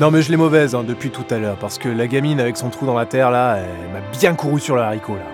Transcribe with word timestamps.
Non 0.00 0.10
mais 0.10 0.22
je 0.22 0.30
l'ai 0.30 0.38
mauvaise 0.38 0.74
hein, 0.74 0.82
depuis 0.82 1.10
tout 1.10 1.26
à 1.28 1.36
l'heure, 1.36 1.56
parce 1.56 1.76
que 1.76 1.86
la 1.86 2.06
gamine 2.06 2.40
avec 2.40 2.56
son 2.56 2.70
trou 2.70 2.86
dans 2.86 2.94
la 2.94 3.04
terre 3.04 3.30
là, 3.30 3.58
elle 3.58 3.92
m'a 3.92 4.00
bien 4.18 4.34
couru 4.34 4.58
sur 4.58 4.74
le 4.74 4.80
haricot 4.80 5.14
là. 5.14 5.26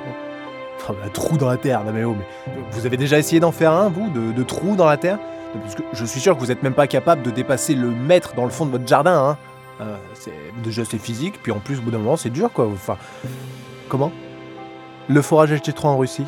Enfin, 0.81 0.95
un 1.05 1.09
trou 1.09 1.37
dans 1.37 1.49
la 1.49 1.57
terre, 1.57 1.85
non 1.85 1.93
mais 1.93 2.03
oh, 2.03 2.17
mais 2.19 2.53
vous 2.73 2.85
avez 2.85 2.97
déjà 2.97 3.17
essayé 3.17 3.39
d'en 3.39 3.53
faire 3.53 3.71
un, 3.71 3.89
vous, 3.89 4.11
de, 4.11 4.43
trou 4.43 4.75
dans 4.75 4.87
la 4.87 4.97
terre? 4.97 5.21
Parce 5.63 5.77
je 5.93 6.05
suis 6.05 6.19
sûr 6.19 6.35
que 6.35 6.41
vous 6.41 6.51
êtes 6.51 6.65
même 6.65 6.75
pas 6.75 6.89
capable 6.89 7.23
de 7.23 7.31
dépasser 7.31 7.77
le 7.77 7.91
mètre 7.91 8.35
dans 8.35 8.43
le 8.43 8.51
fond 8.51 8.67
de 8.67 8.73
votre 8.73 8.89
jardin, 8.89 9.17
hein. 9.17 9.39
Euh, 9.81 9.97
c'est, 10.15 10.33
déjà 10.65 10.85
c'est 10.85 10.99
physique, 10.99 11.41
puis 11.45 11.53
en 11.53 11.61
plus 11.61 11.79
au 11.79 11.83
bout 11.83 11.93
d'un 11.93 11.99
moment 11.99 12.17
c'est 12.17 12.31
dur 12.31 12.51
quoi. 12.53 12.67
Enfin, 12.67 12.97
comment? 13.89 14.11
Le 15.09 15.23
forage 15.23 15.53
HT3 15.53 15.87
en 15.87 15.99
Russie? 15.99 16.27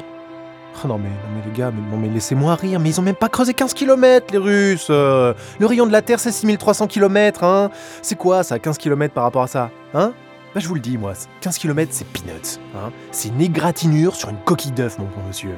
Oh 0.85 0.87
non 0.87 0.99
mais, 0.99 1.09
les 1.45 1.59
gars, 1.59 1.73
mais 1.73 2.09
laissez-moi 2.09 2.55
rire, 2.55 2.79
mais 2.79 2.91
ils 2.91 3.01
ont 3.01 3.03
même 3.03 3.17
pas 3.17 3.29
creusé 3.29 3.53
15 3.53 3.75
km 3.75 4.27
les 4.33 4.39
Russes 4.39 4.87
euh. 4.91 5.35
Le 5.59 5.67
rayon 5.67 5.87
de 5.87 5.93
la 5.93 6.03
Terre 6.03 6.21
c'est 6.21 6.31
6300 6.31 6.87
km, 6.87 7.43
hein 7.43 7.71
C'est 8.03 8.15
quoi 8.15 8.43
ça, 8.45 8.59
15 8.59 8.79
km 8.79 9.13
par 9.13 9.25
rapport 9.25 9.43
à 9.43 9.49
ça 9.49 9.71
Hein? 9.95 10.13
Bah 10.55 10.61
je 10.61 10.69
vous 10.69 10.75
le 10.75 10.81
dis 10.81 10.97
moi, 10.97 11.15
15 11.41 11.59
km 11.59 11.89
c'est 11.93 12.07
peanuts, 12.07 12.61
hein 12.77 12.91
C'est 13.11 13.29
une 13.29 13.41
égratignure 13.41 14.15
sur 14.15 14.29
une 14.29 14.39
coquille 14.45 14.73
d'œuf 14.73 14.99
mon 14.99 15.07
bon 15.07 15.27
monsieur. 15.27 15.55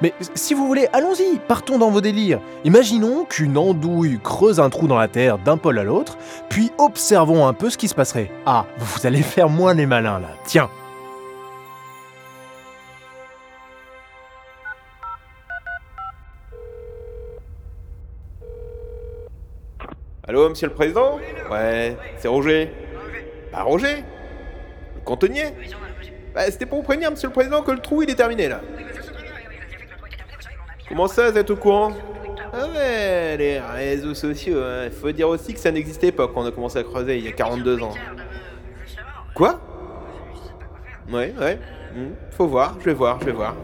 Mais 0.00 0.14
si 0.34 0.54
vous 0.54 0.66
voulez, 0.66 0.88
allons-y, 0.94 1.38
partons 1.46 1.78
dans 1.78 1.90
vos 1.90 2.00
délires. 2.00 2.40
Imaginons 2.64 3.26
qu'une 3.26 3.58
andouille 3.58 4.18
creuse 4.22 4.58
un 4.58 4.70
trou 4.70 4.86
dans 4.86 4.96
la 4.96 5.08
terre 5.08 5.36
d'un 5.36 5.58
pôle 5.58 5.78
à 5.78 5.84
l'autre, 5.84 6.16
puis 6.48 6.70
observons 6.78 7.46
un 7.46 7.52
peu 7.52 7.68
ce 7.68 7.76
qui 7.76 7.88
se 7.88 7.94
passerait. 7.94 8.30
Ah, 8.46 8.64
vous 8.78 9.06
allez 9.06 9.20
faire 9.22 9.50
moins 9.50 9.74
les 9.74 9.84
malins 9.84 10.20
là, 10.20 10.30
tiens 10.46 10.70
Allô, 20.26 20.48
monsieur 20.48 20.68
le 20.68 20.74
président 20.74 21.18
Ouais, 21.50 21.96
c'est 22.16 22.28
Roger. 22.28 22.70
Bah, 23.52 23.62
Roger 23.62 23.96
Le 24.96 25.00
cantonnier 25.04 25.44
Bah, 26.34 26.42
c'était 26.50 26.66
pour 26.66 26.78
vous 26.78 26.84
prévenir, 26.84 27.10
monsieur 27.10 27.28
le 27.28 27.34
président, 27.34 27.62
que 27.62 27.72
le 27.72 27.78
trou 27.80 28.02
il 28.02 28.10
est 28.10 28.14
terminé 28.14 28.48
là. 28.48 28.60
Comment 30.88 31.08
ça, 31.08 31.30
vous 31.30 31.38
êtes 31.38 31.50
au 31.50 31.56
courant 31.56 31.92
Ah 32.52 32.66
ouais, 32.74 33.36
les 33.36 33.60
réseaux 33.60 34.14
sociaux, 34.14 34.62
hein. 34.62 34.88
faut 34.90 35.10
dire 35.12 35.28
aussi 35.28 35.52
que 35.54 35.60
ça 35.60 35.70
n'existait 35.70 36.12
pas 36.12 36.26
quand 36.28 36.42
on 36.42 36.46
a 36.46 36.52
commencé 36.52 36.78
à 36.78 36.84
creuser 36.84 37.18
il 37.18 37.24
y 37.24 37.28
a 37.28 37.32
42 37.32 37.82
ans. 37.82 37.94
Quoi? 39.34 39.60
Ouais, 41.10 41.34
ouais. 41.38 41.58
hmm, 41.94 42.12
Faut 42.30 42.46
voir, 42.46 42.76
je 42.80 42.84
vais 42.86 42.94
voir, 42.94 43.18
je 43.20 43.26
vais 43.26 43.32
voir. 43.32 43.54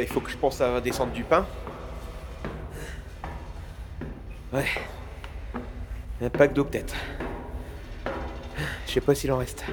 Il 0.00 0.06
faut 0.08 0.20
que 0.20 0.30
je 0.30 0.36
pense 0.36 0.60
à 0.60 0.80
descendre 0.80 1.12
du 1.12 1.24
pain. 1.24 1.46
Ouais. 4.52 4.66
Un 6.20 6.30
pack 6.30 6.52
d'eau 6.52 6.64
peut-être. 6.64 6.94
Je 8.86 8.92
sais 8.92 9.00
pas 9.00 9.14
s'il 9.14 9.30
en 9.32 9.38
reste. 9.38 9.64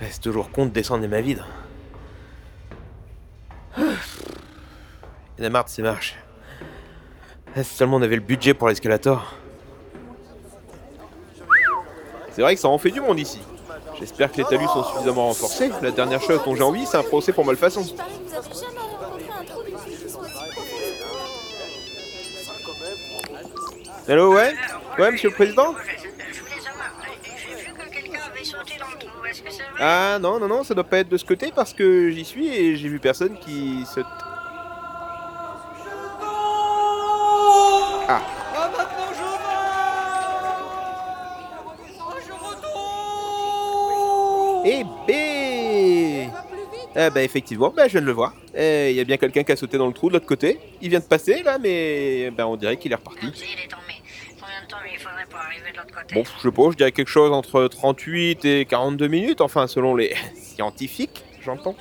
C'est 0.00 0.20
toujours 0.20 0.50
con 0.50 0.66
de 0.66 0.70
descendre 0.70 1.02
des 1.02 1.08
ma 1.08 1.20
vide. 1.20 1.42
Il 3.78 3.84
y 5.38 5.42
en 5.42 5.44
a 5.44 5.50
marre. 5.50 5.66
Ah, 7.54 7.62
Si 7.62 7.74
seulement 7.74 7.96
on 7.96 8.02
avait 8.02 8.16
le 8.16 8.22
budget 8.22 8.52
pour 8.54 8.68
l'escalator. 8.68 9.34
C'est 12.32 12.42
vrai 12.42 12.54
que 12.54 12.60
ça 12.60 12.68
en 12.68 12.78
fait 12.78 12.90
du 12.90 13.00
monde 13.00 13.18
ici. 13.18 13.40
J'espère 14.02 14.32
que 14.32 14.38
les 14.38 14.44
talus 14.44 14.66
sont 14.66 14.82
suffisamment 14.82 15.28
renforcés. 15.28 15.70
La 15.80 15.92
dernière 15.92 16.20
chose 16.20 16.40
dont 16.44 16.56
j'ai 16.56 16.62
envie, 16.64 16.84
c'est 16.86 16.96
un 16.96 17.04
procès 17.04 17.32
pour 17.32 17.44
malfaçon. 17.44 17.84
Allô, 24.08 24.34
ouais 24.34 24.54
Ouais, 24.98 25.12
monsieur 25.12 25.28
le 25.28 25.34
président 25.36 25.76
Ah 29.78 30.18
non, 30.20 30.40
non, 30.40 30.48
non, 30.48 30.64
ça 30.64 30.74
doit 30.74 30.82
pas 30.82 30.98
être 30.98 31.08
de 31.08 31.16
ce 31.16 31.24
côté 31.24 31.52
parce 31.54 31.72
que 31.72 32.10
j'y 32.10 32.24
suis 32.24 32.48
et 32.48 32.76
j'ai 32.76 32.88
vu 32.88 32.98
personne 32.98 33.38
qui 33.38 33.84
se... 33.86 34.00
Ah, 38.08 38.20
Eh 44.64 44.84
B 44.84 46.30
Ah 46.94 47.10
bah 47.10 47.22
effectivement, 47.22 47.70
bah 47.74 47.86
je 47.88 47.92
viens 47.92 48.00
de 48.02 48.06
le 48.06 48.12
voir. 48.12 48.34
Eh, 48.54 48.90
Il 48.90 48.96
y 48.96 49.00
a 49.00 49.04
bien 49.04 49.16
quelqu'un 49.16 49.42
qui 49.42 49.52
a 49.52 49.56
sauté 49.56 49.78
dans 49.78 49.86
le 49.86 49.92
trou 49.92 50.08
de 50.08 50.14
l'autre 50.14 50.26
côté. 50.26 50.58
Il 50.80 50.90
vient 50.90 51.00
de 51.00 51.04
passer 51.04 51.42
là, 51.42 51.58
mais 51.58 52.30
bah 52.30 52.46
on 52.46 52.56
dirait 52.56 52.76
qu'il 52.76 52.92
est 52.92 52.96
reparti. 52.96 53.26
Bon, 56.14 56.24
je 56.24 56.42
sais 56.42 56.50
pas, 56.52 56.62
je 56.70 56.76
dirais 56.76 56.92
quelque 56.92 57.08
chose 57.08 57.32
entre 57.32 57.66
38 57.66 58.44
et 58.44 58.64
42 58.66 59.06
minutes, 59.08 59.40
enfin 59.40 59.66
selon 59.66 59.94
les 59.96 60.14
scientifiques, 60.36 61.24
j'entends. 61.42 61.74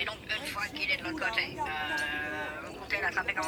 Et 0.00 0.04
donc, 0.04 0.16
une 0.28 0.46
fois 0.46 0.62
qu'il 0.74 0.90
est 0.90 0.96
de 0.96 1.04
l'autre 1.04 1.24
côté, 1.28 1.42
euh, 1.56 2.66
vous 2.66 2.72
comptez 2.80 2.96
l'attraper 3.00 3.34
comment 3.36 3.47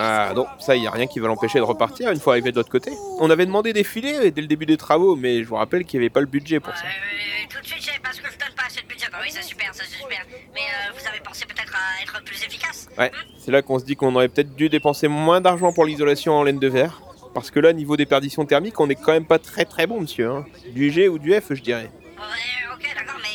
Ah 0.00 0.32
non, 0.34 0.46
ça, 0.60 0.76
il 0.76 0.82
y 0.84 0.86
a 0.86 0.90
rien 0.90 1.06
qui 1.06 1.18
va 1.18 1.26
l'empêcher 1.26 1.58
de 1.58 1.64
repartir 1.64 2.10
une 2.10 2.20
fois 2.20 2.34
arrivé 2.34 2.52
de 2.52 2.56
l'autre 2.56 2.70
côté. 2.70 2.92
On 3.18 3.30
avait 3.30 3.46
demandé 3.46 3.72
des 3.72 3.82
filets 3.84 4.30
dès 4.30 4.40
le 4.40 4.46
début 4.46 4.66
des 4.66 4.76
travaux, 4.76 5.16
mais 5.16 5.42
je 5.42 5.48
vous 5.48 5.56
rappelle 5.56 5.84
qu'il 5.84 5.98
n'y 5.98 6.06
avait 6.06 6.10
pas 6.10 6.20
le 6.20 6.26
budget 6.26 6.60
pour 6.60 6.72
ça. 6.76 6.84
Euh, 6.84 7.46
tout 7.48 7.60
de 7.60 7.66
suite, 7.66 7.82
c'est 7.82 8.00
parce 8.00 8.20
que 8.20 8.26
je 8.30 8.38
donne 8.38 8.54
pas 8.56 8.64
assez 8.66 8.80
de 8.80 8.86
budget. 8.86 9.06
Bah 9.10 9.18
oui, 9.20 9.28
c'est 9.30 9.42
super, 9.42 9.70
c'est 9.72 9.86
super. 9.86 10.24
Mais 10.54 10.60
euh, 10.60 10.92
vous 10.96 11.06
avez 11.08 11.18
pensé 11.20 11.46
peut-être 11.46 11.74
à 11.74 12.02
être 12.02 12.22
plus 12.24 12.40
efficace? 12.44 12.88
Ouais, 12.96 13.10
c'est 13.38 13.50
là 13.50 13.60
qu'on 13.62 13.78
se 13.80 13.84
dit 13.84 13.96
qu'on 13.96 14.14
aurait 14.14 14.28
peut-être 14.28 14.54
dû 14.54 14.68
dépenser 14.68 15.08
moins 15.08 15.40
d'argent 15.40 15.72
pour 15.72 15.84
l'isolation 15.84 16.34
en 16.34 16.44
laine 16.44 16.60
de 16.60 16.68
verre. 16.68 17.02
Parce 17.34 17.50
que 17.50 17.58
là, 17.60 17.72
niveau 17.72 17.96
déperdition 17.96 18.44
thermique, 18.46 18.78
on 18.80 18.88
est 18.88 18.94
quand 18.94 19.12
même 19.12 19.26
pas 19.26 19.38
très 19.38 19.64
très 19.64 19.86
bon, 19.86 20.00
monsieur. 20.00 20.30
hein. 20.30 20.46
Du 20.70 20.90
G 20.90 21.08
ou 21.08 21.18
du 21.18 21.32
F, 21.34 21.54
je 21.54 21.60
dirais. 21.60 21.90
Ouais, 22.16 22.74
ok, 22.74 22.86
d'accord, 22.96 23.20
mais 23.22 23.27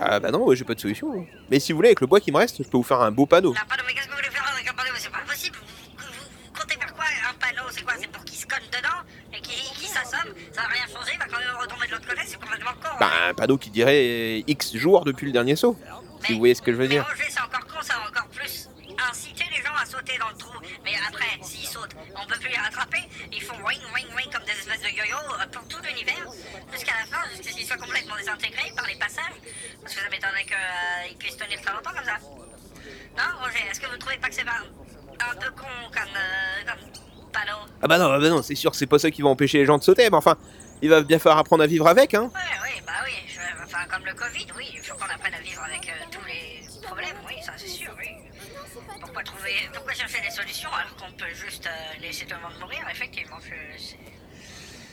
Ah 0.00 0.20
bah 0.20 0.30
non, 0.30 0.44
ouais, 0.44 0.56
j'ai 0.56 0.64
pas 0.64 0.74
de 0.74 0.80
solution. 0.80 1.12
hein. 1.16 1.24
Mais 1.50 1.58
si 1.60 1.72
vous 1.72 1.76
voulez, 1.78 1.88
avec 1.88 2.00
le 2.00 2.06
bois 2.06 2.20
qui 2.20 2.30
me 2.32 2.36
reste, 2.38 2.62
je 2.62 2.68
peux 2.68 2.76
vous 2.76 2.82
faire 2.82 3.00
un 3.00 3.10
beau 3.10 3.26
panneau. 3.26 3.52
Un 3.52 3.64
panneau, 3.66 3.82
mais 3.86 3.94
qu'est-ce 3.94 4.06
que 4.06 4.10
vous 4.10 4.16
voulez 4.16 4.30
faire 4.30 4.50
avec 4.54 4.68
un 4.68 4.74
panneau 4.74 4.90
C'est 4.96 5.10
pas 5.10 5.18
possible. 5.26 5.56
Vous, 5.58 6.04
vous- 6.04 6.12
vous 6.52 6.60
comptez 6.60 6.74
faire 6.74 6.94
quoi 6.94 7.04
Un 7.30 7.34
panneau, 7.34 7.68
c'est 7.70 7.82
quoi 7.82 7.94
C'est 7.98 8.08
pour 8.10 8.24
qu'il 8.24 8.38
se 8.38 8.46
cogne 8.46 8.66
dedans 8.70 8.98
et 9.32 9.40
qu'il 9.40 9.54
qu'il 9.76 9.88
s'assomme 9.88 10.32
Ça 10.52 10.62
va 10.62 10.68
rien 10.68 10.82
changer, 10.92 11.12
il 11.14 11.18
va 11.18 11.26
quand 11.26 11.38
même 11.38 11.56
retomber 11.60 11.86
de 11.86 11.92
l'autre 11.92 12.08
côté, 12.08 12.20
c'est 12.26 12.38
complètement 12.40 12.72
con. 12.82 12.88
Bah 13.00 13.10
un 13.28 13.34
panneau 13.34 13.56
qui 13.58 13.70
dirait 13.70 14.44
X 14.46 14.76
jours 14.76 15.04
depuis 15.04 15.26
le 15.26 15.32
dernier 15.32 15.56
saut. 15.56 15.76
Si 16.24 16.32
vous 16.32 16.38
voyez 16.38 16.54
ce 16.54 16.62
que 16.62 16.72
je 16.72 16.76
veux 16.76 16.84
mais 16.84 16.88
dire. 16.94 17.06
Roger, 17.08 17.24
c'est 17.28 17.40
encore 17.40 17.66
con, 17.66 17.80
ça 17.82 17.94
va 17.94 18.08
encore 18.08 18.28
plus 18.28 18.68
inciter 19.10 19.44
les 19.54 19.62
gens 19.62 19.74
à 19.80 19.84
sauter 19.86 20.16
dans 20.18 20.28
le 20.28 20.36
trou. 20.36 20.52
Mais 20.84 20.92
après, 21.08 21.26
s'ils 21.42 21.66
sautent, 21.68 21.94
on 22.20 22.26
peut 22.26 22.38
plus 22.40 22.48
les 22.48 22.56
rattraper. 22.56 22.98
Ils 23.32 23.42
font 23.42 23.54
wing, 23.66 23.78
wing, 23.94 24.06
yo-yo 25.08 25.34
euh, 25.40 25.46
pour 25.52 25.66
tout 25.68 25.78
l'univers. 25.82 26.26
Jusqu'à 26.72 26.92
la 27.00 27.06
fin, 27.06 27.28
jusqu'à 27.30 27.50
ce 27.50 27.56
qu'ils 27.56 27.66
soient 27.66 27.76
complètement 27.76 28.16
désintégrés 28.16 28.72
par 28.76 28.86
les 28.86 28.96
passages. 28.96 29.38
Parce 29.82 29.94
que 29.94 30.00
ça 30.00 30.08
m'étonnerait 30.10 30.44
qu'ils 30.46 31.16
puissent 31.16 31.36
tenir 31.36 31.60
très 31.62 31.72
longtemps 31.72 31.90
comme 31.94 32.04
ça. 32.04 32.18
Non, 33.16 33.24
Roger, 33.42 33.64
est-ce 33.70 33.80
que 33.80 33.86
vous 33.86 33.96
trouvez 33.96 34.18
pas 34.18 34.28
que 34.28 34.34
c'est 34.34 34.44
pas 34.44 34.60
un 34.60 35.36
peu 35.36 35.50
con 35.52 35.66
comme, 35.92 36.16
euh, 36.16 36.70
comme 36.70 37.32
panneau? 37.32 37.58
Ah 37.82 37.86
bah 37.88 37.98
non, 37.98 38.12
ah 38.12 38.18
bah 38.18 38.28
non, 38.28 38.42
c'est 38.42 38.54
sûr 38.54 38.70
que 38.70 38.76
c'est 38.76 38.86
pas 38.86 38.98
ça 38.98 39.10
qui 39.10 39.22
va 39.22 39.28
empêcher 39.28 39.58
les 39.58 39.64
gens 39.66 39.78
de 39.78 39.82
sauter, 39.84 40.08
mais 40.10 40.16
enfin, 40.16 40.36
il 40.82 40.90
va 40.90 41.00
bien 41.02 41.18
falloir 41.18 41.38
apprendre 41.38 41.62
à 41.62 41.66
vivre 41.66 41.86
avec, 41.88 42.12
hein. 42.14 42.30
Ouais, 42.34 42.40
oui, 42.64 42.82
bah 42.86 42.92
oui. 43.04 43.12
je- 43.26 43.64
enfin, 43.64 43.84
comme 43.90 44.04
le 44.04 44.12
Covid, 44.14 44.46
oui, 44.56 44.70
il 44.74 44.80
faut 44.80 44.94
qu'on 44.96 45.06
apprenne 45.06 45.34
à 45.34 45.40
vivre 45.40 45.62
avec 45.64 45.88
euh, 45.88 45.92
tous 46.10 46.24
les 46.26 46.60
problèmes, 46.82 47.16
oui, 47.26 47.34
ça 47.42 47.52
c'est 47.56 47.68
sûr, 47.68 47.90
oui. 47.98 48.08
Pourquoi 49.00 49.22
trouver, 49.22 49.54
pourquoi 49.72 49.94
chercher 49.94 50.20
des 50.20 50.30
solutions 50.30 50.70
alors 50.72 50.94
qu'on 50.96 51.12
peut 51.12 51.32
juste 51.34 51.66
euh, 51.66 52.00
laisser 52.02 52.26
tout 52.26 52.36
le 52.36 52.42
monde 52.42 52.60
mourir, 52.60 52.84
effectivement, 52.90 53.38
c'est... 53.40 53.96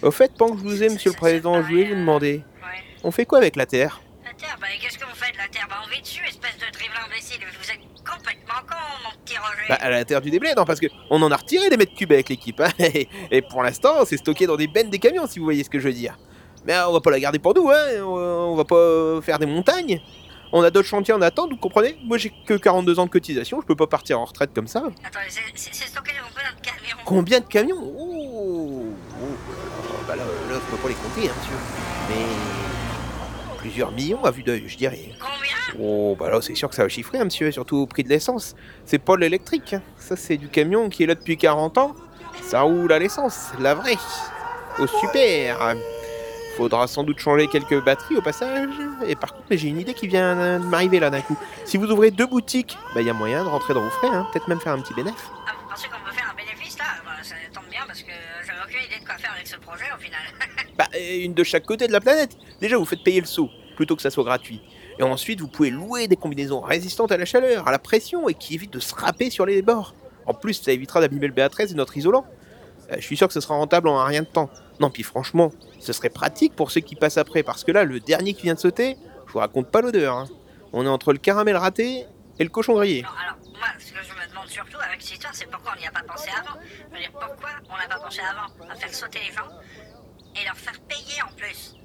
Au 0.03 0.11
fait, 0.11 0.31
pendant 0.37 0.53
que 0.55 0.59
je 0.59 0.63
vous 0.65 0.83
ai, 0.83 0.89
monsieur 0.89 1.11
le 1.11 1.15
président, 1.17 1.61
je 1.63 1.67
voulais 1.67 1.85
vous 1.85 1.95
demander, 1.95 2.43
Ouais. 2.61 2.83
on 3.03 3.11
fait 3.11 3.25
quoi 3.25 3.37
avec 3.37 3.55
la 3.55 3.65
Terre? 3.65 4.01
La 4.25 4.33
Terre, 4.33 4.57
bah 4.59 4.67
qu'est-ce 4.81 4.97
que 4.97 5.05
vous 5.05 5.15
faites 5.15 5.33
de 5.33 5.37
la 5.37 5.47
Terre? 5.47 5.65
Bah 5.69 5.77
on 5.85 5.89
vit 5.89 6.01
dessus, 6.01 6.21
espèce 6.27 6.55
de 6.57 6.71
drivel 6.73 6.97
imbécile, 7.07 7.39
vous 7.39 7.69
êtes 7.71 7.79
complètement 8.03 8.59
con, 8.67 8.75
mon 9.05 9.23
petit 9.23 9.37
Roger. 9.37 9.65
Bah 9.69 9.77
à 9.79 9.89
la 9.89 10.03
Terre 10.03 10.21
du 10.21 10.29
déblé, 10.29 10.53
non, 10.57 10.65
parce 10.65 10.79
que 10.81 10.87
on 11.09 11.21
en 11.21 11.31
a 11.31 11.37
retiré 11.37 11.69
des 11.69 11.77
mètres 11.77 11.95
cubes 11.95 12.11
avec 12.11 12.27
l'équipe, 12.29 12.59
hein, 12.59 12.69
et, 12.79 13.07
et 13.31 13.41
pour 13.41 13.63
l'instant, 13.63 14.03
c'est 14.05 14.17
stocké 14.17 14.45
dans 14.45 14.57
des 14.57 14.67
bennes 14.67 14.89
des 14.89 14.99
camions, 14.99 15.25
si 15.27 15.39
vous 15.39 15.45
voyez 15.45 15.63
ce 15.63 15.69
que 15.69 15.79
je 15.79 15.87
veux 15.87 15.93
dire. 15.93 16.17
Mais 16.65 16.73
euh, 16.73 16.87
on 16.89 16.93
va 16.93 16.99
pas 17.01 17.11
la 17.11 17.19
garder 17.19 17.39
pour 17.39 17.53
nous, 17.53 17.69
hein, 17.69 18.01
on, 18.01 18.51
on 18.51 18.55
va 18.55 18.65
pas 18.65 19.21
faire 19.21 19.39
des 19.39 19.45
montagnes. 19.45 20.01
On 20.55 20.61
a 20.61 20.69
d'autres 20.69 20.87
chantiers 20.87 21.13
en 21.15 21.21
attente, 21.21 21.49
vous 21.49 21.57
comprenez? 21.57 21.97
Moi 22.03 22.17
j'ai 22.19 22.31
que 22.45 22.53
42 22.53 22.99
ans 22.99 23.05
de 23.05 23.09
cotisation, 23.11 23.59
je 23.61 23.65
peux 23.65 23.75
pas 23.75 23.87
partir 23.87 24.19
en 24.19 24.25
retraite 24.25 24.51
comme 24.53 24.67
ça. 24.67 24.79
Attendez, 25.03 25.25
c'est- 25.55 25.73
stocké 25.87 26.11
dans 26.11 26.27
combien 26.29 26.51
de 26.51 26.61
camions? 26.61 26.97
Combien 27.05 27.39
de 27.39 27.45
camions? 27.45 27.93
Oh, 27.97 28.83
oh, 29.19 29.25
bah 30.07 30.15
là, 30.15 30.23
là, 30.23 30.55
je 30.55 30.59
peux 30.75 30.81
pas 30.81 30.89
les 30.89 30.95
compter, 30.95 31.29
hein, 31.29 31.33
monsieur. 31.39 31.55
Mais 32.09 33.57
plusieurs 33.57 33.91
millions 33.91 34.23
à 34.23 34.31
vue 34.31 34.43
d'œil, 34.43 34.63
je 34.67 34.77
dirais. 34.77 35.09
Combien? 35.19 35.53
Oh, 35.79 36.15
bah 36.19 36.29
là, 36.29 36.41
c'est 36.41 36.55
sûr 36.55 36.69
que 36.69 36.75
ça 36.75 36.83
va 36.83 36.89
chiffrer, 36.89 37.19
hein, 37.19 37.25
monsieur, 37.25 37.51
surtout 37.51 37.77
au 37.77 37.87
prix 37.87 38.03
de 38.03 38.09
l'essence. 38.09 38.55
C'est 38.85 38.99
pas 38.99 39.15
de 39.15 39.21
l'électrique, 39.21 39.73
hein. 39.73 39.81
ça 39.97 40.15
c'est 40.15 40.37
du 40.37 40.47
camion 40.47 40.89
qui 40.89 41.03
est 41.03 41.05
là 41.05 41.15
depuis 41.15 41.37
40 41.37 41.77
ans. 41.77 41.95
Ça 42.41 42.61
roule 42.61 42.91
à 42.91 42.99
l'essence, 42.99 43.51
la 43.59 43.73
vraie. 43.75 43.97
Au 44.79 44.87
super. 44.87 45.75
Faudra 46.57 46.87
sans 46.87 47.03
doute 47.03 47.19
changer 47.19 47.47
quelques 47.47 47.83
batteries 47.83 48.17
au 48.17 48.21
passage. 48.21 48.69
Et 49.07 49.15
par 49.15 49.33
contre, 49.33 49.45
j'ai 49.51 49.69
une 49.69 49.79
idée 49.79 49.93
qui 49.93 50.07
vient 50.07 50.59
de 50.59 50.65
m'arriver 50.65 50.99
là 50.99 51.09
d'un 51.09 51.21
coup. 51.21 51.37
Si 51.65 51.77
vous 51.77 51.89
ouvrez 51.91 52.11
deux 52.11 52.27
boutiques, 52.27 52.77
bah 52.93 53.01
il 53.01 53.07
y 53.07 53.09
a 53.09 53.13
moyen 53.13 53.43
de 53.43 53.49
rentrer 53.49 53.73
dans 53.73 53.81
vos 53.81 53.89
frais, 53.89 54.09
hein. 54.11 54.27
peut-être 54.31 54.47
même 54.47 54.59
faire 54.59 54.73
un 54.73 54.79
petit 54.79 54.93
bénéfice. 54.93 55.29
Bah, 60.77 60.87
une 60.97 61.33
de 61.33 61.43
chaque 61.43 61.65
côté 61.65 61.87
de 61.87 61.91
la 61.91 62.01
planète. 62.01 62.35
Déjà, 62.59 62.77
vous 62.77 62.85
faites 62.85 63.03
payer 63.03 63.19
le 63.21 63.27
saut, 63.27 63.49
plutôt 63.75 63.95
que 63.95 64.01
ça 64.01 64.09
soit 64.09 64.23
gratuit. 64.23 64.61
Et 64.99 65.03
ensuite, 65.03 65.41
vous 65.41 65.47
pouvez 65.47 65.69
louer 65.69 66.07
des 66.07 66.15
combinaisons 66.15 66.61
résistantes 66.61 67.11
à 67.11 67.17
la 67.17 67.25
chaleur, 67.25 67.67
à 67.67 67.71
la 67.71 67.79
pression, 67.79 68.29
et 68.29 68.33
qui 68.33 68.55
évitent 68.55 68.73
de 68.73 68.79
se 68.79 68.93
râper 68.93 69.29
sur 69.29 69.45
les 69.45 69.61
bords. 69.61 69.93
En 70.25 70.33
plus, 70.33 70.53
ça 70.53 70.71
évitera 70.71 71.01
d'abîmer 71.01 71.27
le 71.27 71.33
BA13 71.33 71.71
et 71.71 71.73
notre 71.75 71.97
isolant. 71.97 72.25
Euh, 72.91 72.95
je 72.97 73.01
suis 73.01 73.17
sûr 73.17 73.27
que 73.27 73.33
ce 73.33 73.41
sera 73.41 73.55
rentable 73.55 73.87
en 73.87 73.99
un 73.99 74.05
rien 74.05 74.21
de 74.21 74.27
temps. 74.27 74.49
Non, 74.79 74.89
puis 74.89 75.03
franchement, 75.03 75.51
ce 75.79 75.93
serait 75.93 76.09
pratique 76.09 76.55
pour 76.55 76.71
ceux 76.71 76.81
qui 76.81 76.95
passent 76.95 77.17
après, 77.17 77.43
parce 77.43 77.63
que 77.63 77.71
là, 77.71 77.83
le 77.83 77.99
dernier 77.99 78.33
qui 78.33 78.43
vient 78.43 78.53
de 78.55 78.59
sauter, 78.59 78.97
je 79.27 79.33
vous 79.33 79.39
raconte 79.39 79.69
pas 79.69 79.81
l'odeur. 79.81 80.15
hein. 80.15 80.25
On 80.73 80.85
est 80.85 80.89
entre 80.89 81.13
le 81.13 81.19
caramel 81.19 81.55
raté 81.55 82.05
et 82.39 82.43
le 82.43 82.49
cochon 82.49 82.73
grillé. 82.75 83.03
alors, 83.03 83.37
moi, 83.51 83.67
ce 83.79 83.91
que 83.93 83.99
je 84.03 84.09
me 84.13 84.29
demande 84.29 84.47
surtout 84.47 84.77
avec 84.79 85.01
cette 85.01 85.13
histoire, 85.13 85.33
c'est 85.35 85.45
pourquoi 85.49 85.73
on 85.75 85.79
n'y 85.79 85.87
a 85.87 85.91
pas 85.91 86.01
pensé 86.07 86.29
avant? 86.31 86.59
Je 86.89 86.93
veux 86.95 86.99
dire, 86.99 87.11
pourquoi 87.11 87.49
on 87.69 87.77
n'a 87.77 87.87
pas 87.95 88.03
pensé 88.03 88.19
avant 88.21 88.71
à 88.71 88.75
faire 88.75 88.93
sauter 88.93 89.19
les 89.27 89.33
gens? 89.35 89.47
Et 90.39 90.45
leur 90.45 90.57
faire 90.57 90.79
payer 90.87 91.21
en 91.21 91.33
plus 91.35 91.75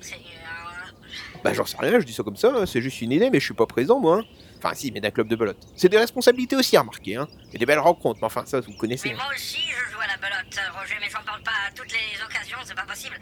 C'est. 0.00 0.14
euh, 0.14 1.38
Bah 1.44 1.52
j'en 1.52 1.64
sais 1.64 1.76
rien, 1.78 1.98
je 2.00 2.04
dis 2.06 2.12
ça 2.12 2.22
comme 2.22 2.36
ça, 2.36 2.66
c'est 2.66 2.80
juste 2.82 3.00
une 3.00 3.12
idée, 3.12 3.30
mais 3.30 3.40
je 3.40 3.44
suis 3.46 3.54
pas 3.54 3.66
présent 3.66 3.98
moi. 4.00 4.18
hein. 4.18 4.24
Enfin 4.58 4.74
si, 4.74 4.90
mais 4.90 5.00
d'un 5.00 5.10
club 5.10 5.28
de 5.28 5.36
belote. 5.36 5.58
C'est 5.76 5.88
des 5.88 5.98
responsabilités 5.98 6.56
aussi 6.56 6.76
à 6.76 6.80
remarquer, 6.80 7.16
hein. 7.16 7.28
Et 7.52 7.58
des 7.58 7.66
belles 7.66 7.78
rencontres, 7.78 8.18
mais 8.20 8.26
enfin 8.26 8.44
ça, 8.46 8.60
vous 8.60 8.72
connaissez. 8.72 9.08
Mais 9.10 9.14
hein. 9.14 9.18
moi 9.24 9.32
aussi, 9.34 9.60
je 9.60 9.92
joue 9.92 10.00
à 10.00 10.06
la 10.06 10.16
belote, 10.16 10.58
Roger, 10.78 10.94
mais 11.00 11.08
j'en 11.10 11.22
parle 11.24 11.42
pas 11.42 11.50
à 11.68 11.70
toutes 11.74 11.92
les 11.92 12.22
occasions, 12.24 12.56
c'est 12.64 12.74
pas 12.74 12.86
possible. 12.86 13.16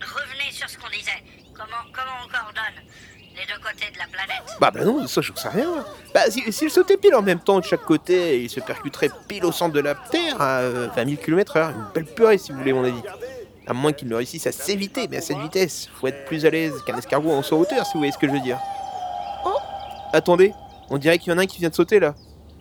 Revenez 0.00 0.50
sur 0.50 0.68
ce 0.68 0.76
qu'on 0.78 0.90
disait. 0.90 1.22
Comment, 1.54 1.76
comment 1.92 2.12
on 2.24 2.28
coordonne 2.28 2.82
les 3.36 3.46
deux 3.46 3.60
côtés 3.62 3.90
de 3.92 3.98
la 3.98 4.06
planète? 4.06 4.42
Bah 4.60 4.70
bah 4.72 4.84
non, 4.84 5.06
ça 5.06 5.20
j'en 5.20 5.36
sais 5.36 5.48
rien. 5.48 5.84
Bah 6.12 6.28
si- 6.28 6.52
s'ils 6.52 6.70
sautaient 6.70 6.96
pile 6.96 7.14
en 7.14 7.22
même 7.22 7.38
temps 7.40 7.60
de 7.60 7.64
chaque 7.64 7.82
côté, 7.84 8.42
ils 8.42 8.50
se 8.50 8.58
percuteraient 8.60 9.10
pile 9.28 9.44
au 9.44 9.52
centre 9.52 9.72
de 9.74 9.80
la 9.80 9.94
Terre 9.94 10.40
à 10.42 10.58
euh, 10.60 10.88
20 10.96 11.08
000 11.10 11.22
km 11.22 11.56
h 11.56 11.70
Une 11.72 11.86
belle 11.94 12.06
purée 12.06 12.38
si 12.38 12.50
vous 12.52 12.58
voulez 12.58 12.72
mon 12.72 12.82
avis. 12.84 13.00
À 13.66 13.72
moins 13.72 13.92
qu'ils 13.92 14.08
ne 14.08 14.14
réussissent 14.16 14.46
à 14.46 14.52
s'éviter, 14.52 15.06
mais 15.08 15.18
à 15.18 15.20
cette 15.20 15.38
vitesse, 15.38 15.88
faut 16.00 16.06
être 16.08 16.24
plus 16.24 16.44
à 16.46 16.50
l'aise 16.50 16.72
qu'un 16.86 16.96
escargot 16.98 17.30
en 17.32 17.42
saut 17.42 17.58
hauteur 17.58 17.86
si 17.86 17.92
vous 17.94 18.00
voyez 18.00 18.12
ce 18.12 18.18
que 18.18 18.26
je 18.26 18.32
veux 18.32 18.40
dire. 18.40 18.58
Oh 19.44 19.56
Attendez, 20.12 20.52
on 20.90 20.98
dirait 20.98 21.18
qu'il 21.18 21.32
y 21.32 21.34
en 21.34 21.38
a 21.38 21.42
un 21.42 21.46
qui 21.46 21.58
vient 21.60 21.68
de 21.70 21.74
sauter 21.74 22.00
là. 22.00 22.14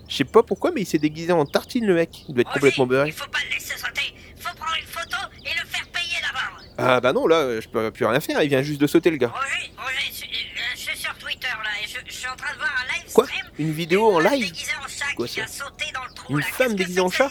Je 0.07 0.15
sais 0.17 0.23
pas 0.25 0.43
pourquoi, 0.43 0.71
mais 0.71 0.81
il 0.81 0.85
s'est 0.85 0.99
déguisé 0.99 1.31
en 1.31 1.45
tartine 1.45 1.85
le 1.85 1.95
mec. 1.95 2.25
Il 2.27 2.35
doit 2.35 2.41
être 2.41 2.47
Roger, 2.49 2.59
complètement 2.59 2.85
beurré. 2.85 3.07
il 3.09 3.13
faut 3.13 3.29
pas 3.29 3.39
le 3.49 3.53
laisser 3.55 3.77
sauter. 3.77 4.13
Faut 4.37 4.55
prendre 4.55 4.75
une 4.79 4.85
photo 4.87 5.17
et 5.45 5.49
le 5.49 5.65
faire 5.67 5.87
payer 5.93 6.17
d'abord. 6.21 6.61
Ah 6.77 6.99
bah 7.01 7.13
non, 7.13 7.25
là, 7.27 7.37
euh, 7.37 7.61
je 7.61 7.67
peux 7.69 7.89
plus 7.91 8.05
rien 8.05 8.19
faire, 8.19 8.41
il 8.43 8.49
vient 8.49 8.61
juste 8.61 8.81
de 8.81 8.87
sauter 8.87 9.09
le 9.09 9.17
gars. 9.17 9.29
Roger, 9.33 9.71
Roger, 9.77 10.11
je, 10.11 10.25
je- 10.25 10.75
je 10.75 10.89
suis 10.89 10.97
sur 10.97 11.15
Twitter 11.15 11.47
là 11.47 11.69
et 11.83 11.87
je, 11.87 11.97
je 12.05 12.13
suis 12.13 12.27
en 12.27 12.35
train 12.35 12.51
de 12.53 12.57
voir 12.57 12.69
un 12.83 12.93
live 12.93 13.11
Quoi 13.13 13.25
stream. 13.25 13.45
Une 13.59 13.71
vidéo 13.71 14.11
en 14.15 14.19
Une 14.21 14.29
live 14.31 14.53
en 14.83 14.87
chat 14.87 15.05
Quoi, 15.15 15.27
qui 15.27 15.35
ça 15.35 15.43
a 15.43 15.47
sauté 15.47 15.85
dans 15.93 16.03
le 16.03 16.13
trou, 16.13 16.33
Une 16.33 16.39
là. 16.39 16.45
femme 16.45 16.75
déguisée 16.75 17.01
en 17.01 17.09
chat 17.09 17.29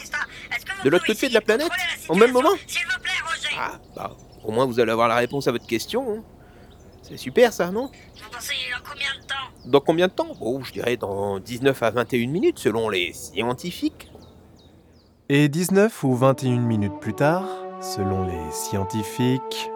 De 0.83 0.89
l'autre 0.89 1.05
côté 1.05 1.29
de 1.29 1.33
la 1.33 1.41
planète 1.41 1.71
Au 2.09 2.15
même 2.15 2.31
moment 2.31 2.49
vous. 2.49 2.57
Ah 3.63 3.79
bah, 3.95 4.17
au 4.43 4.51
moins 4.51 4.65
vous 4.65 4.79
allez 4.79 4.91
avoir 4.91 5.07
la 5.07 5.15
réponse 5.17 5.47
à 5.47 5.51
votre 5.51 5.67
question. 5.67 6.15
hein. 6.15 6.23
C'est 7.03 7.17
super 7.17 7.53
ça, 7.53 7.69
non? 7.69 7.85
Vous 7.87 8.29
pensez 8.31 8.53
dans 8.71 8.89
combien 8.89 9.09
de 9.21 9.27
temps? 9.27 9.69
Dans 9.69 9.79
combien 9.79 10.07
de 10.07 10.13
temps? 10.13 10.27
Oh, 10.41 10.61
je 10.63 10.71
dirais 10.71 10.97
dans 10.97 11.39
19 11.39 11.83
à 11.83 11.91
21 11.91 12.27
minutes 12.27 12.57
selon 12.59 12.89
les 12.89 13.13
scientifiques. 13.13 14.11
Et 15.29 15.47
19 15.47 16.03
ou 16.03 16.15
21 16.15 16.57
minutes 16.59 16.99
plus 16.99 17.13
tard, 17.13 17.45
selon 17.81 18.25
les 18.25 18.51
scientifiques, 18.51 19.69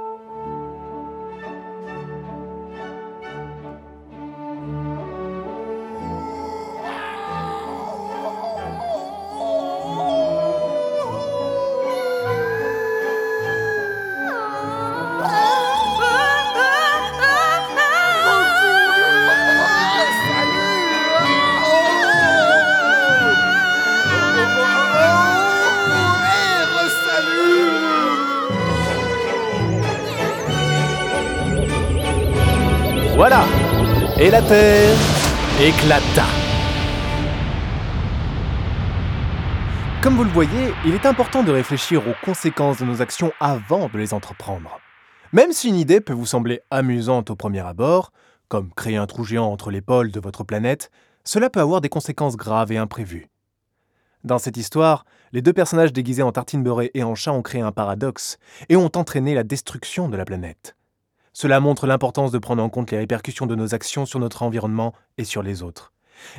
voilà 33.16 33.46
Et 34.20 34.30
la 34.30 34.42
Terre 34.42 34.98
éclata. 35.62 36.26
Comme 40.02 40.16
vous 40.16 40.26
le 40.26 40.30
voyez, 40.30 40.74
il 40.86 40.94
est 40.94 41.06
important 41.06 41.42
de 41.42 41.52
réfléchir 41.52 42.06
aux 42.08 42.26
conséquences 42.26 42.80
de 42.80 42.86
nos 42.86 43.02
actions 43.02 43.32
avant 43.40 43.88
de 43.88 43.98
les 43.98 44.14
entreprendre. 44.14 44.80
Même 45.32 45.54
si 45.54 45.70
une 45.70 45.78
idée 45.78 46.02
peut 46.02 46.14
vous 46.14 46.26
sembler 46.26 46.60
amusante 46.70 47.30
au 47.30 47.36
premier 47.36 47.62
abord, 47.62 48.12
comme 48.50 48.74
créer 48.74 48.98
un 48.98 49.08
trou 49.08 49.24
géant 49.24 49.48
entre 49.48 49.72
les 49.72 49.82
pôles 49.82 50.12
de 50.12 50.20
votre 50.20 50.44
planète, 50.44 50.92
cela 51.24 51.50
peut 51.50 51.62
avoir 51.62 51.80
des 51.80 51.90
conséquences 51.90 52.36
graves 52.36 52.74
et 52.74 52.78
imprévues. 52.78 53.30
Dans 54.26 54.40
cette 54.40 54.58
histoire, 54.58 55.06
les 55.32 55.42
deux 55.42 55.54
personnages 55.54 55.94
déguisés 55.94 56.22
en 56.22 56.34
tartine 56.34 56.64
beurrée 56.64 56.92
et 56.94 57.04
en 57.04 57.16
chat 57.16 57.32
ont 57.32 57.42
créé 57.42 57.62
un 57.62 57.72
paradoxe 57.72 58.38
et 58.68 58.76
ont 58.76 58.92
entraîné 58.94 59.36
la 59.36 59.44
destruction 59.44 60.10
de 60.10 60.18
la 60.18 60.26
planète. 60.26 60.76
Cela 61.38 61.60
montre 61.60 61.86
l'importance 61.86 62.32
de 62.32 62.38
prendre 62.38 62.64
en 62.64 62.70
compte 62.70 62.92
les 62.92 62.98
répercussions 62.98 63.46
de 63.46 63.56
nos 63.56 63.76
actions 63.76 64.06
sur 64.06 64.22
notre 64.22 64.42
environnement 64.42 64.94
et 65.18 65.26
sur 65.26 65.44
les 65.44 65.64
autres. 65.64 65.92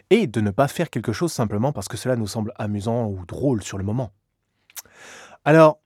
Et 0.08 0.26
de 0.26 0.40
ne 0.40 0.50
pas 0.50 0.68
faire 0.68 0.88
quelque 0.88 1.12
chose 1.12 1.30
simplement 1.30 1.70
parce 1.70 1.86
que 1.86 1.98
cela 1.98 2.16
nous 2.16 2.26
semble 2.26 2.54
amusant 2.56 3.06
ou 3.06 3.26
drôle 3.26 3.62
sur 3.62 3.76
le 3.76 3.84
moment. 3.84 4.10
Alors, 5.44 5.80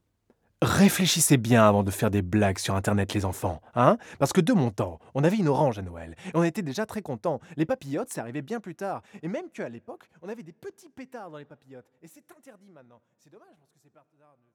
réfléchissez 0.63 1.39
bien 1.39 1.67
avant 1.67 1.83
de 1.83 1.91
faire 1.91 2.13
des 2.13 2.23
blagues 2.23 2.61
sur 2.61 2.77
Internet, 2.77 3.13
les 3.13 3.25
enfants. 3.25 3.61
Hein? 3.75 3.99
Parce 4.21 4.33
que 4.33 4.41
de 4.41 4.53
mon 4.53 4.71
temps, 4.71 5.01
on 5.15 5.25
avait 5.25 5.39
une 5.39 5.49
orange 5.49 5.81
à 5.81 5.83
Noël. 5.83 6.15
Et 6.27 6.31
on 6.35 6.45
était 6.45 6.63
déjà 6.63 6.87
très 6.87 7.03
contents. 7.03 7.41
Les 7.57 7.67
papillotes, 7.67 8.11
c'est 8.13 8.21
arrivé 8.21 8.43
bien 8.43 8.61
plus 8.61 8.77
tard. 8.77 9.03
Et 9.25 9.27
même 9.29 9.51
qu'à 9.51 9.69
l'époque, 9.69 10.09
on 10.23 10.29
avait 10.29 10.45
des 10.45 10.53
petits 10.53 10.89
pétards 10.89 11.31
dans 11.31 11.39
les 11.39 11.45
papillotes. 11.45 11.91
Et 12.01 12.07
c'est 12.07 12.31
interdit 12.31 12.71
maintenant. 12.71 13.01
C'est 13.19 13.31
dommage 13.31 13.57
parce 13.59 13.73
que 13.73 13.81
ces 13.83 13.89
pétards... 13.89 14.07
ne- 14.21 14.50